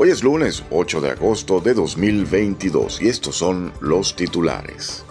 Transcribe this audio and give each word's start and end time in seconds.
Hoy 0.00 0.10
es 0.10 0.22
lunes 0.22 0.62
8 0.70 1.00
de 1.00 1.10
agosto 1.10 1.58
de 1.58 1.74
2022 1.74 3.02
y 3.02 3.08
estos 3.08 3.34
son 3.34 3.72
los 3.80 4.14
titulares. 4.14 5.04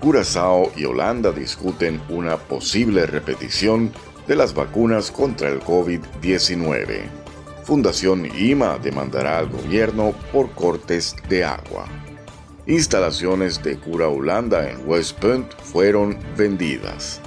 Curazao 0.00 0.72
y 0.74 0.86
Holanda 0.86 1.30
discuten 1.30 2.00
una 2.08 2.38
posible 2.38 3.04
repetición 3.04 3.92
de 4.26 4.34
las 4.34 4.54
vacunas 4.54 5.10
contra 5.10 5.50
el 5.50 5.60
COVID-19. 5.60 7.02
Fundación 7.64 8.26
IMA 8.34 8.78
demandará 8.78 9.40
al 9.40 9.50
gobierno 9.50 10.14
por 10.32 10.52
cortes 10.52 11.14
de 11.28 11.44
agua. 11.44 11.84
Instalaciones 12.66 13.62
de 13.62 13.76
Cura 13.76 14.08
Holanda 14.08 14.70
en 14.70 14.88
West 14.88 15.18
Point 15.18 15.52
fueron 15.64 16.18
vendidas. 16.34 17.20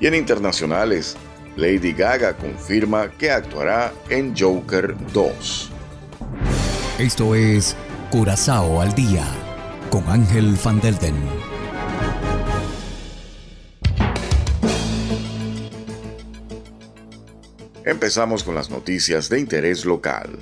Y 0.00 0.08
en 0.08 0.16
internacionales, 0.16 1.16
Lady 1.54 1.92
Gaga 1.92 2.36
confirma 2.36 3.08
que 3.18 3.30
actuará 3.30 3.92
en 4.08 4.34
Joker 4.36 4.96
2. 5.12 5.73
Esto 6.98 7.34
es 7.34 7.74
Curazao 8.12 8.80
al 8.80 8.94
día 8.94 9.26
con 9.90 10.08
Ángel 10.08 10.56
Van 10.64 10.80
Delden. 10.80 11.16
Empezamos 17.84 18.44
con 18.44 18.54
las 18.54 18.70
noticias 18.70 19.28
de 19.28 19.40
interés 19.40 19.84
local. 19.84 20.38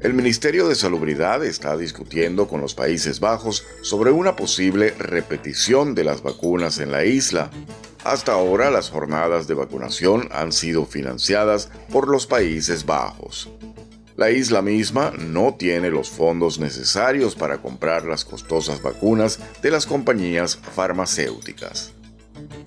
El 0.00 0.14
Ministerio 0.14 0.66
de 0.66 0.74
Salubridad 0.74 1.44
está 1.44 1.76
discutiendo 1.76 2.48
con 2.48 2.60
los 2.60 2.74
Países 2.74 3.20
Bajos 3.20 3.64
sobre 3.82 4.10
una 4.10 4.34
posible 4.34 4.90
repetición 4.98 5.94
de 5.94 6.02
las 6.02 6.24
vacunas 6.24 6.80
en 6.80 6.90
la 6.90 7.04
isla. 7.04 7.50
Hasta 8.02 8.32
ahora 8.32 8.68
las 8.72 8.90
jornadas 8.90 9.46
de 9.46 9.54
vacunación 9.54 10.28
han 10.32 10.50
sido 10.50 10.86
financiadas 10.86 11.70
por 11.92 12.08
los 12.08 12.26
Países 12.26 12.84
Bajos. 12.84 13.48
La 14.16 14.30
isla 14.30 14.62
misma 14.62 15.12
no 15.18 15.54
tiene 15.54 15.90
los 15.90 16.08
fondos 16.08 16.60
necesarios 16.60 17.34
para 17.34 17.58
comprar 17.58 18.04
las 18.04 18.24
costosas 18.24 18.80
vacunas 18.80 19.40
de 19.60 19.72
las 19.72 19.86
compañías 19.86 20.56
farmacéuticas. 20.56 21.92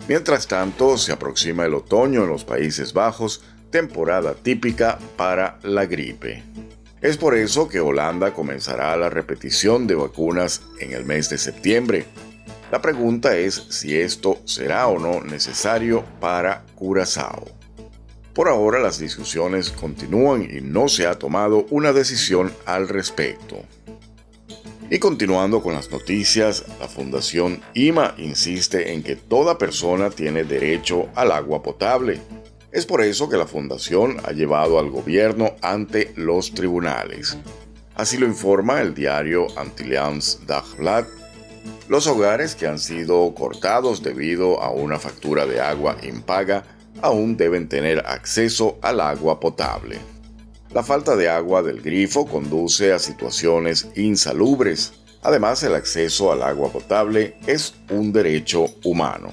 Mientras 0.10 0.48
tanto, 0.48 0.98
se 0.98 1.14
aproxima 1.14 1.66
el 1.66 1.74
otoño 1.74 2.24
en 2.24 2.30
los 2.30 2.44
Países 2.44 2.92
Bajos, 2.92 3.44
temporada 3.72 4.36
típica 4.36 5.00
para 5.16 5.58
la 5.64 5.86
gripe. 5.86 6.44
Es 7.02 7.16
por 7.16 7.36
eso 7.36 7.70
que 7.70 7.80
Holanda 7.80 8.34
comenzará 8.34 8.98
la 8.98 9.10
repetición 9.10 9.88
de 9.88 9.96
vacunas 9.96 10.64
en 10.80 10.92
el 10.92 11.06
mes 11.06 11.30
de 11.30 11.38
septiembre. 11.38 12.06
La 12.72 12.82
pregunta 12.82 13.38
es 13.38 13.68
si 13.70 13.98
esto 13.98 14.40
será 14.44 14.88
o 14.88 15.00
no 15.00 15.22
necesario 15.24 16.04
para 16.20 16.66
Curazao. 16.76 17.57
Por 18.38 18.50
ahora 18.50 18.78
las 18.78 19.00
discusiones 19.00 19.72
continúan 19.72 20.44
y 20.44 20.62
no 20.62 20.90
se 20.90 21.08
ha 21.08 21.18
tomado 21.18 21.66
una 21.72 21.92
decisión 21.92 22.54
al 22.68 22.88
respecto. 22.88 23.64
Y 24.92 25.00
continuando 25.00 25.64
con 25.64 25.74
las 25.74 25.90
noticias, 25.90 26.64
la 26.80 26.88
Fundación 26.88 27.62
IMA 27.74 28.14
insiste 28.20 28.94
en 28.94 29.02
que 29.02 29.16
toda 29.16 29.58
persona 29.58 30.12
tiene 30.12 30.44
derecho 30.44 31.10
al 31.16 31.32
agua 31.32 31.64
potable. 31.64 32.22
Es 32.72 32.86
por 32.86 33.02
eso 33.02 33.28
que 33.28 33.38
la 33.38 33.48
Fundación 33.48 34.18
ha 34.24 34.34
llevado 34.34 34.78
al 34.78 34.92
gobierno 34.92 35.56
ante 35.64 36.14
los 36.16 36.54
tribunales. 36.54 37.40
Así 37.96 38.20
lo 38.20 38.28
informa 38.28 38.82
el 38.82 38.94
diario 38.94 39.48
Antillians 39.58 40.42
Dagblad. 40.46 41.08
Los 41.90 42.06
hogares 42.06 42.54
que 42.54 42.68
han 42.68 42.78
sido 42.78 43.34
cortados 43.34 44.04
debido 44.04 44.62
a 44.62 44.70
una 44.70 45.00
factura 45.00 45.48
de 45.48 45.60
agua 45.60 45.98
impaga 46.04 46.77
aún 47.02 47.38
deben 47.38 47.68
tener 47.70 48.04
acceso 48.06 48.78
al 48.82 49.00
agua 49.00 49.40
potable. 49.40 50.00
La 50.74 50.84
falta 50.84 51.16
de 51.16 51.30
agua 51.30 51.64
del 51.64 51.82
grifo 51.82 52.26
conduce 52.26 52.92
a 52.92 53.00
situaciones 53.00 53.88
insalubres. 53.96 54.94
Además, 55.24 55.64
el 55.64 55.76
acceso 55.76 56.32
al 56.32 56.44
agua 56.44 56.72
potable 56.72 57.36
es 57.48 57.74
un 57.90 58.12
derecho 58.12 58.66
humano. 58.84 59.32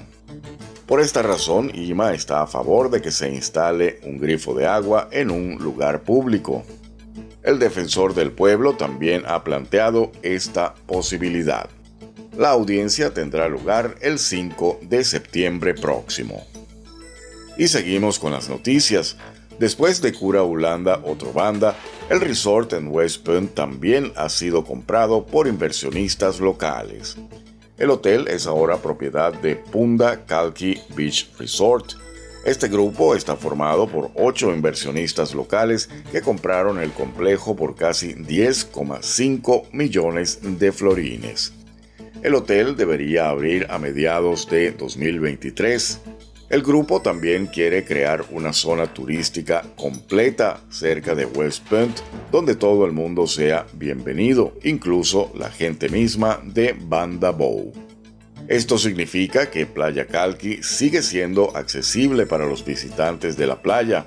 Por 0.85 1.01
esta 1.01 1.21
razón, 1.21 1.71
IMA 1.73 2.13
está 2.13 2.41
a 2.41 2.47
favor 2.47 2.89
de 2.89 3.01
que 3.01 3.11
se 3.11 3.29
instale 3.29 3.99
un 4.03 4.19
grifo 4.19 4.53
de 4.53 4.67
agua 4.67 5.09
en 5.11 5.31
un 5.31 5.55
lugar 5.55 6.03
público. 6.03 6.63
El 7.43 7.59
defensor 7.59 8.13
del 8.13 8.31
pueblo 8.31 8.75
también 8.75 9.23
ha 9.27 9.43
planteado 9.43 10.11
esta 10.21 10.73
posibilidad. 10.87 11.69
La 12.37 12.49
audiencia 12.49 13.13
tendrá 13.13 13.47
lugar 13.49 13.95
el 14.01 14.19
5 14.19 14.79
de 14.83 15.03
septiembre 15.03 15.73
próximo. 15.73 16.43
Y 17.57 17.67
seguimos 17.67 18.19
con 18.19 18.33
las 18.33 18.49
noticias. 18.49 19.15
Después 19.59 20.01
de 20.01 20.11
Cura 20.11 20.43
Holanda, 20.43 21.01
otro 21.05 21.31
banda, 21.31 21.75
el 22.09 22.19
resort 22.19 22.73
en 22.73 22.89
West 22.89 23.23
Point 23.23 23.53
también 23.53 24.11
ha 24.17 24.27
sido 24.27 24.65
comprado 24.65 25.25
por 25.25 25.47
inversionistas 25.47 26.41
locales. 26.41 27.15
El 27.77 27.89
hotel 27.89 28.27
es 28.27 28.47
ahora 28.47 28.77
propiedad 28.77 29.33
de 29.33 29.55
Punda 29.55 30.25
Kalki 30.25 30.79
Beach 30.95 31.31
Resort. 31.39 31.93
Este 32.45 32.67
grupo 32.67 33.15
está 33.15 33.35
formado 33.37 33.87
por 33.87 34.11
ocho 34.15 34.53
inversionistas 34.53 35.33
locales 35.33 35.89
que 36.11 36.21
compraron 36.21 36.79
el 36.79 36.91
complejo 36.91 37.55
por 37.55 37.75
casi 37.75 38.13
10,5 38.13 39.71
millones 39.71 40.39
de 40.41 40.71
florines. 40.71 41.53
El 42.21 42.35
hotel 42.35 42.75
debería 42.75 43.29
abrir 43.29 43.67
a 43.69 43.77
mediados 43.77 44.49
de 44.49 44.71
2023. 44.71 46.01
El 46.47 46.61
grupo 46.61 47.01
también 47.01 47.47
quiere 47.47 47.83
crear 47.83 48.23
una 48.29 48.53
zona 48.53 48.85
turística 48.85 49.63
completa 49.75 50.61
cerca 50.69 51.15
de 51.15 51.25
West 51.25 51.67
Point, 51.67 51.97
donde 52.31 52.55
todo 52.55 52.85
el 52.85 52.91
mundo 52.91 53.25
sea 53.25 53.65
bienvenido, 53.73 54.53
incluso 54.63 55.31
la 55.35 55.49
gente 55.49 55.89
misma 55.89 56.39
de 56.43 56.75
Banda 56.79 57.31
Bow. 57.31 57.73
Esto 58.47 58.77
significa 58.77 59.49
que 59.49 59.65
Playa 59.65 60.05
Kalki 60.05 60.61
sigue 60.61 61.01
siendo 61.01 61.57
accesible 61.57 62.27
para 62.27 62.45
los 62.45 62.63
visitantes 62.63 63.37
de 63.37 63.47
la 63.47 63.59
playa. 63.59 64.05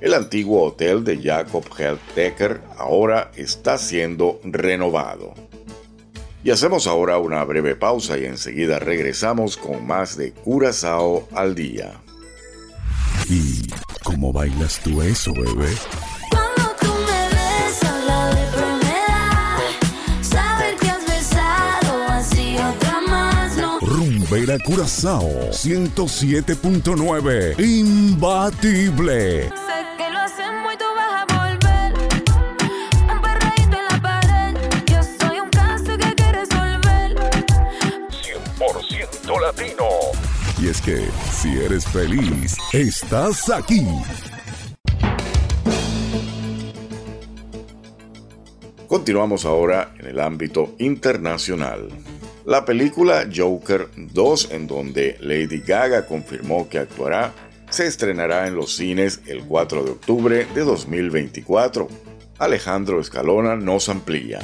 El 0.00 0.14
antiguo 0.14 0.62
hotel 0.62 1.02
de 1.02 1.20
Jacob 1.20 1.64
Decker 2.14 2.60
ahora 2.78 3.32
está 3.34 3.78
siendo 3.78 4.40
renovado. 4.44 5.34
Y 6.44 6.50
hacemos 6.50 6.86
ahora 6.86 7.16
una 7.16 7.42
breve 7.42 7.74
pausa 7.74 8.18
y 8.18 8.26
enseguida 8.26 8.78
regresamos 8.78 9.56
con 9.56 9.86
más 9.86 10.18
de 10.18 10.32
Curazao 10.32 11.26
al 11.32 11.54
día. 11.54 11.94
¿Y 13.30 13.66
cómo 14.02 14.30
bailas 14.30 14.78
tú 14.84 15.00
eso, 15.00 15.32
bebé? 15.32 15.72
Cuando 16.30 16.76
tú 16.78 16.92
me 17.06 17.28
besas, 17.30 18.04
que 40.80 41.08
si 41.32 41.58
eres 41.58 41.86
feliz, 41.86 42.56
estás 42.72 43.50
aquí. 43.50 43.86
Continuamos 48.86 49.44
ahora 49.44 49.94
en 49.98 50.06
el 50.06 50.20
ámbito 50.20 50.74
internacional. 50.78 51.88
La 52.44 52.64
película 52.64 53.26
Joker 53.34 53.88
2, 53.96 54.50
en 54.52 54.66
donde 54.66 55.16
Lady 55.20 55.60
Gaga 55.60 56.06
confirmó 56.06 56.68
que 56.68 56.78
actuará, 56.78 57.32
se 57.70 57.86
estrenará 57.86 58.46
en 58.46 58.54
los 58.54 58.76
cines 58.76 59.20
el 59.26 59.44
4 59.44 59.82
de 59.82 59.90
octubre 59.90 60.46
de 60.54 60.60
2024. 60.60 61.88
Alejandro 62.38 63.00
Escalona 63.00 63.56
nos 63.56 63.88
amplía. 63.88 64.40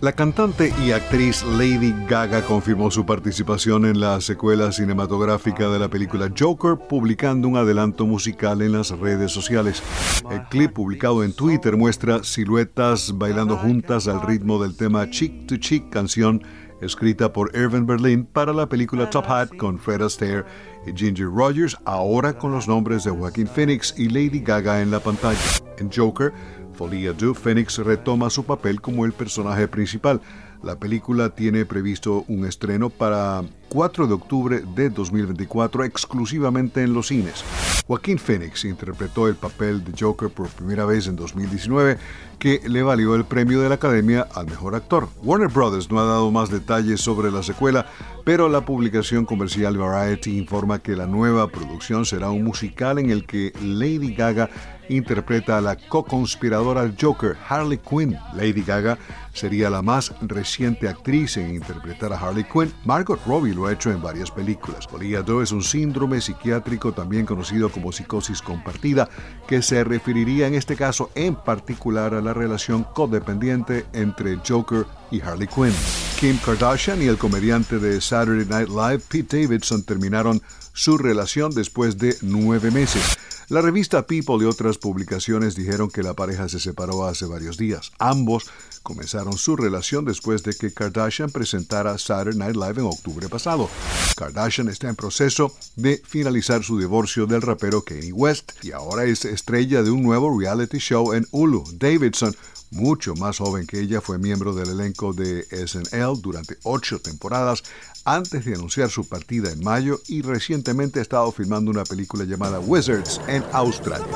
La 0.00 0.12
cantante 0.12 0.72
y 0.82 0.92
actriz 0.92 1.44
Lady 1.44 1.94
Gaga 2.08 2.42
confirmó 2.46 2.90
su 2.90 3.04
participación 3.04 3.84
en 3.84 4.00
la 4.00 4.18
secuela 4.22 4.72
cinematográfica 4.72 5.68
de 5.68 5.78
la 5.78 5.90
película 5.90 6.32
Joker, 6.36 6.78
publicando 6.88 7.48
un 7.48 7.58
adelanto 7.58 8.06
musical 8.06 8.62
en 8.62 8.72
las 8.72 8.98
redes 8.98 9.30
sociales. 9.30 9.82
El 10.30 10.42
clip 10.44 10.72
publicado 10.72 11.22
en 11.22 11.34
Twitter 11.34 11.76
muestra 11.76 12.24
siluetas 12.24 13.18
bailando 13.18 13.58
juntas 13.58 14.08
al 14.08 14.22
ritmo 14.22 14.62
del 14.62 14.74
tema 14.74 15.10
Chick 15.10 15.46
to 15.46 15.58
Chick, 15.58 15.90
canción 15.90 16.42
escrita 16.80 17.30
por 17.30 17.54
Irving 17.54 17.84
Berlin 17.84 18.24
para 18.24 18.54
la 18.54 18.66
película 18.70 19.10
Top 19.10 19.26
Hat 19.28 19.50
con 19.58 19.78
Fred 19.78 20.00
Astaire 20.00 20.46
y 20.86 20.96
Ginger 20.96 21.26
Rogers, 21.26 21.76
ahora 21.84 22.38
con 22.38 22.52
los 22.52 22.66
nombres 22.66 23.04
de 23.04 23.10
Joaquin 23.10 23.46
Phoenix 23.46 23.94
y 23.98 24.08
Lady 24.08 24.40
Gaga 24.40 24.80
en 24.80 24.90
la 24.90 25.00
pantalla. 25.00 25.38
En 25.78 25.90
Joker, 25.90 26.32
Folia 26.80 27.12
Du, 27.12 27.34
Phoenix 27.34 27.76
retoma 27.76 28.30
su 28.30 28.44
papel 28.44 28.80
como 28.80 29.04
el 29.04 29.12
personaje 29.12 29.68
principal. 29.68 30.22
La 30.62 30.76
película 30.76 31.28
tiene 31.28 31.66
previsto 31.66 32.24
un 32.26 32.46
estreno 32.46 32.88
para 32.88 33.42
4 33.68 34.06
de 34.06 34.14
octubre 34.14 34.62
de 34.74 34.88
2024 34.88 35.84
exclusivamente 35.84 36.82
en 36.82 36.94
los 36.94 37.08
cines. 37.08 37.44
Joaquín 37.86 38.18
Phoenix 38.18 38.64
interpretó 38.64 39.28
el 39.28 39.34
papel 39.34 39.84
de 39.84 39.92
Joker 39.98 40.30
por 40.30 40.48
primera 40.48 40.86
vez 40.86 41.06
en 41.06 41.16
2019, 41.16 41.98
que 42.38 42.62
le 42.66 42.82
valió 42.82 43.14
el 43.14 43.26
premio 43.26 43.60
de 43.60 43.68
la 43.68 43.74
Academia 43.74 44.26
al 44.34 44.46
mejor 44.46 44.74
actor. 44.74 45.10
Warner 45.22 45.48
Brothers 45.48 45.90
no 45.90 46.00
ha 46.00 46.04
dado 46.04 46.30
más 46.30 46.48
detalles 46.48 47.02
sobre 47.02 47.30
la 47.30 47.42
secuela, 47.42 47.84
pero 48.24 48.48
la 48.48 48.64
publicación 48.64 49.26
comercial 49.26 49.76
Variety 49.76 50.38
informa 50.38 50.78
que 50.78 50.96
la 50.96 51.06
nueva 51.06 51.48
producción 51.48 52.06
será 52.06 52.30
un 52.30 52.42
musical 52.42 52.98
en 52.98 53.10
el 53.10 53.26
que 53.26 53.52
Lady 53.60 54.14
Gaga 54.14 54.48
interpreta 54.90 55.58
a 55.58 55.60
la 55.60 55.76
co-conspiradora 55.76 56.90
Joker, 57.00 57.36
Harley 57.48 57.78
Quinn. 57.78 58.18
Lady 58.34 58.62
Gaga 58.62 58.98
sería 59.32 59.70
la 59.70 59.82
más 59.82 60.12
reciente 60.20 60.88
actriz 60.88 61.36
en 61.36 61.54
interpretar 61.54 62.12
a 62.12 62.18
Harley 62.18 62.44
Quinn. 62.44 62.72
Margot 62.84 63.20
Robbie 63.26 63.54
lo 63.54 63.66
ha 63.66 63.72
hecho 63.72 63.90
en 63.90 64.02
varias 64.02 64.30
películas. 64.30 64.86
Políado 64.86 65.42
es 65.42 65.52
un 65.52 65.62
síndrome 65.62 66.20
psiquiátrico 66.20 66.92
también 66.92 67.26
conocido 67.26 67.70
como 67.70 67.92
psicosis 67.92 68.42
compartida, 68.42 69.08
que 69.46 69.62
se 69.62 69.84
referiría 69.84 70.46
en 70.46 70.54
este 70.54 70.76
caso 70.76 71.10
en 71.14 71.34
particular 71.34 72.14
a 72.14 72.20
la 72.20 72.34
relación 72.34 72.84
codependiente 72.84 73.86
entre 73.92 74.38
Joker 74.46 74.86
y 75.10 75.20
Harley 75.20 75.48
Quinn. 75.48 76.09
Kim 76.20 76.36
Kardashian 76.36 77.00
y 77.00 77.06
el 77.06 77.16
comediante 77.16 77.78
de 77.78 77.98
Saturday 77.98 78.44
Night 78.44 78.68
Live, 78.68 79.02
Pete 79.08 79.40
Davidson, 79.40 79.82
terminaron 79.84 80.42
su 80.74 80.98
relación 80.98 81.50
después 81.54 81.96
de 81.96 82.14
nueve 82.20 82.70
meses. 82.70 83.16
La 83.48 83.62
revista 83.62 84.06
People 84.06 84.36
y 84.42 84.44
otras 84.44 84.76
publicaciones 84.76 85.56
dijeron 85.56 85.90
que 85.90 86.02
la 86.02 86.12
pareja 86.12 86.46
se 86.50 86.60
separó 86.60 87.06
hace 87.06 87.24
varios 87.24 87.56
días. 87.56 87.92
Ambos 87.98 88.50
comenzaron 88.82 89.38
su 89.38 89.56
relación 89.56 90.04
después 90.04 90.42
de 90.42 90.52
que 90.52 90.74
Kardashian 90.74 91.30
presentara 91.30 91.96
Saturday 91.96 92.38
Night 92.38 92.56
Live 92.56 92.82
en 92.82 92.86
octubre 92.86 93.26
pasado. 93.30 93.70
Kardashian 94.14 94.68
está 94.68 94.90
en 94.90 94.96
proceso 94.96 95.56
de 95.76 96.02
finalizar 96.04 96.62
su 96.62 96.78
divorcio 96.78 97.26
del 97.26 97.40
rapero 97.40 97.82
Kanye 97.82 98.12
West 98.12 98.52
y 98.62 98.72
ahora 98.72 99.04
es 99.04 99.24
estrella 99.24 99.82
de 99.82 99.90
un 99.90 100.02
nuevo 100.02 100.38
reality 100.38 100.78
show 100.78 101.14
en 101.14 101.26
Hulu. 101.30 101.64
Davidson 101.78 102.36
mucho 102.70 103.14
más 103.14 103.38
joven 103.38 103.66
que 103.66 103.80
ella, 103.80 104.00
fue 104.00 104.18
miembro 104.18 104.54
del 104.54 104.70
elenco 104.70 105.12
de 105.12 105.44
SNL 105.66 106.20
durante 106.20 106.56
ocho 106.62 107.00
temporadas 107.00 107.62
antes 108.04 108.44
de 108.44 108.54
anunciar 108.54 108.90
su 108.90 109.06
partida 109.06 109.52
en 109.52 109.62
mayo 109.62 110.00
y 110.08 110.22
recientemente 110.22 110.98
ha 110.98 111.02
estado 111.02 111.30
filmando 111.32 111.70
una 111.70 111.84
película 111.84 112.24
llamada 112.24 112.58
Wizards 112.58 113.20
en 113.28 113.44
Australia. 113.52 114.06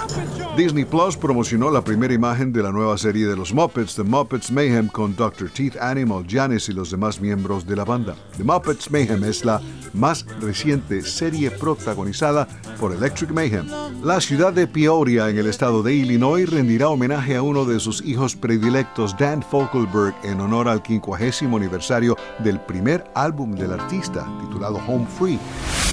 Disney 0.56 0.84
Plus 0.84 1.16
promocionó 1.16 1.70
la 1.70 1.84
primera 1.84 2.14
imagen 2.14 2.52
de 2.52 2.62
la 2.62 2.72
nueva 2.72 2.96
serie 2.96 3.26
de 3.26 3.36
los 3.36 3.52
Muppets, 3.52 3.94
The 3.94 4.02
Muppets 4.02 4.50
Mayhem, 4.50 4.88
con 4.88 5.14
Dr. 5.14 5.50
Teeth 5.50 5.76
Animal, 5.76 6.24
Janice 6.28 6.72
y 6.72 6.74
los 6.74 6.90
demás 6.90 7.20
miembros 7.20 7.66
de 7.66 7.76
la 7.76 7.84
banda. 7.84 8.16
The 8.36 8.44
Muppets 8.44 8.90
Mayhem 8.90 9.22
es 9.24 9.44
la 9.44 9.60
más 9.92 10.24
reciente 10.40 11.02
serie 11.02 11.50
protagonizada 11.50 12.48
por 12.80 12.92
Electric 12.92 13.30
Mayhem. 13.30 13.66
La 14.02 14.20
ciudad 14.20 14.52
de 14.52 14.66
Peoria, 14.66 15.28
en 15.28 15.38
el 15.38 15.46
estado 15.46 15.82
de 15.82 15.94
Illinois, 15.94 16.48
rendirá 16.48 16.88
homenaje 16.88 17.36
a 17.36 17.42
uno 17.42 17.64
de 17.64 17.80
sus 17.80 18.02
hijos 18.02 18.34
predilectos, 18.44 19.16
Dan 19.16 19.42
Fogelberg, 19.42 20.14
en 20.22 20.38
honor 20.38 20.68
al 20.68 20.82
50 20.82 21.46
aniversario 21.56 22.14
del 22.40 22.60
primer 22.60 23.10
álbum 23.14 23.52
de 23.54 23.66
la 23.66 23.76
artista, 23.76 24.28
titulado 24.42 24.82
Home 24.86 25.06
Free. 25.06 25.38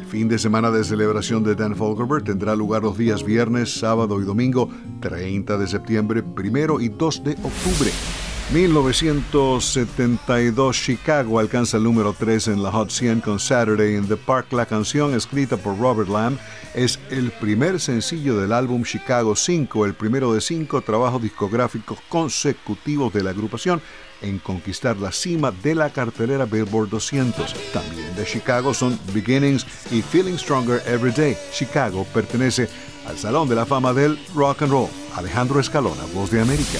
El 0.02 0.06
fin 0.08 0.28
de 0.28 0.38
semana 0.38 0.70
de 0.70 0.84
celebración 0.84 1.46
de 1.46 1.56
Dan 1.56 1.78
Fogelberg 1.78 2.26
tendrá 2.26 2.54
lugar 2.54 2.82
los 2.82 2.98
días 2.98 3.24
viernes, 3.24 3.80
sábado 3.80 4.20
y 4.22 4.26
domingo, 4.26 4.68
30 5.00 5.58
de 5.58 5.66
septiembre, 5.66 6.22
1 6.22 6.82
y 6.82 6.90
2 6.90 7.24
de 7.24 7.32
octubre. 7.42 8.21
1972 8.52 10.76
Chicago 10.76 11.40
alcanza 11.40 11.78
el 11.78 11.84
número 11.84 12.12
3 12.12 12.50
en 12.50 12.62
la 12.62 12.70
Hot 12.70 12.90
100 12.90 13.22
con 13.22 13.40
Saturday 13.40 13.96
in 13.96 14.10
the 14.10 14.18
Park. 14.18 14.52
La 14.52 14.66
canción, 14.66 15.14
escrita 15.14 15.56
por 15.56 15.80
Robert 15.80 16.10
Lamb, 16.10 16.38
es 16.76 17.00
el 17.12 17.32
primer 17.32 17.80
sencillo 17.80 18.38
del 18.38 18.52
álbum 18.52 18.84
Chicago 18.84 19.38
5, 19.38 19.86
el 19.86 19.94
primero 19.94 20.34
de 20.34 20.42
cinco 20.42 20.82
trabajos 20.82 21.22
discográficos 21.22 22.00
consecutivos 22.10 23.14
de 23.14 23.24
la 23.24 23.30
agrupación 23.30 23.82
en 24.22 24.38
conquistar 24.40 24.98
la 24.98 25.14
cima 25.14 25.52
de 25.52 25.74
la 25.74 25.90
cartelera 25.90 26.44
Billboard 26.44 26.90
200. 26.90 27.56
También 27.72 28.14
de 28.18 28.26
Chicago 28.26 28.74
son 28.74 29.00
Beginnings 29.14 29.66
y 29.92 30.02
Feeling 30.02 30.38
Stronger 30.38 30.84
Every 30.86 31.14
Day. 31.14 31.38
Chicago 31.54 32.06
pertenece 32.14 32.68
al 33.08 33.18
Salón 33.18 33.48
de 33.48 33.56
la 33.56 33.66
Fama 33.66 33.94
del 33.94 34.20
Rock 34.36 34.64
and 34.64 34.74
Roll. 34.74 34.90
Alejandro 35.16 35.62
Escalona, 35.62 36.04
Voz 36.14 36.32
de 36.32 36.42
América. 36.42 36.80